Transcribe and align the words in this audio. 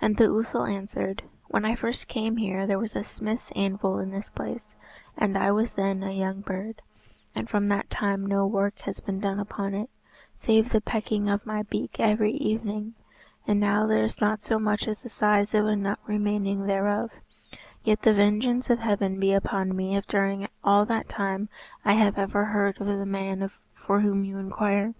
And 0.00 0.16
the 0.16 0.24
ousel 0.28 0.64
answered, 0.68 1.22
"When 1.46 1.64
I 1.64 1.76
first 1.76 2.08
came 2.08 2.38
here 2.38 2.66
there 2.66 2.76
was 2.80 2.96
a 2.96 3.04
smith's 3.04 3.52
anvil 3.52 4.00
in 4.00 4.10
this 4.10 4.28
place, 4.28 4.74
and 5.16 5.38
I 5.38 5.52
was 5.52 5.74
then 5.74 6.02
a 6.02 6.10
young 6.10 6.40
bird, 6.40 6.82
and 7.36 7.48
from 7.48 7.68
that 7.68 7.88
time 7.88 8.26
no 8.26 8.48
work 8.48 8.80
has 8.80 8.98
been 8.98 9.20
done 9.20 9.38
upon 9.38 9.72
it, 9.72 9.90
save 10.34 10.70
the 10.72 10.80
pecking 10.80 11.28
of 11.28 11.46
my 11.46 11.62
beak 11.62 12.00
every 12.00 12.32
evening, 12.32 12.94
and 13.46 13.60
now 13.60 13.86
there 13.86 14.02
is 14.02 14.20
not 14.20 14.42
so 14.42 14.58
much 14.58 14.88
as 14.88 15.02
the 15.02 15.08
size 15.08 15.54
of 15.54 15.66
a 15.66 15.76
nut 15.76 16.00
remaining 16.04 16.66
thereof; 16.66 17.12
yet 17.84 18.02
the 18.02 18.12
vengeance 18.12 18.68
of 18.70 18.80
Heaven 18.80 19.20
be 19.20 19.32
upon 19.32 19.76
me 19.76 19.94
if 19.94 20.04
during 20.08 20.48
all 20.64 20.84
that 20.86 21.08
time 21.08 21.48
I 21.84 21.92
have 21.92 22.18
ever 22.18 22.46
heard 22.46 22.80
of 22.80 22.88
the 22.88 23.06
man 23.06 23.48
for 23.76 24.00
whom 24.00 24.24
you 24.24 24.36
inquire. 24.38 24.94